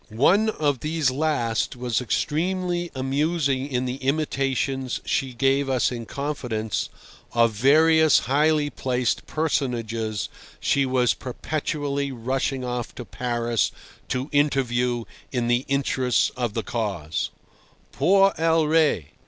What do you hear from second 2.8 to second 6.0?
amusing in the imitations, she gave us